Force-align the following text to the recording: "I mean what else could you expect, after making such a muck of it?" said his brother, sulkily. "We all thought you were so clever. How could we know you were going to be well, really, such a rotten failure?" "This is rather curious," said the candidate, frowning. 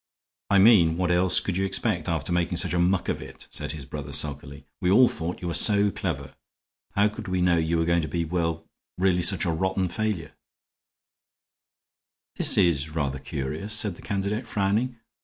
"I 0.49 0.57
mean 0.57 0.97
what 0.97 1.11
else 1.11 1.39
could 1.39 1.57
you 1.57 1.65
expect, 1.67 2.09
after 2.09 2.31
making 2.31 2.57
such 2.57 2.73
a 2.73 2.79
muck 2.79 3.07
of 3.07 3.21
it?" 3.21 3.47
said 3.51 3.73
his 3.73 3.85
brother, 3.85 4.11
sulkily. 4.11 4.65
"We 4.79 4.89
all 4.89 5.07
thought 5.07 5.43
you 5.43 5.47
were 5.47 5.53
so 5.53 5.91
clever. 5.91 6.33
How 6.95 7.07
could 7.07 7.27
we 7.27 7.39
know 7.39 7.57
you 7.57 7.77
were 7.77 7.85
going 7.85 8.01
to 8.01 8.07
be 8.07 8.25
well, 8.25 8.65
really, 8.97 9.21
such 9.21 9.45
a 9.45 9.51
rotten 9.51 9.89
failure?" 9.89 10.31
"This 12.37 12.57
is 12.57 12.89
rather 12.89 13.19
curious," 13.19 13.75
said 13.75 13.95
the 13.95 14.01
candidate, 14.01 14.47
frowning. 14.47 14.97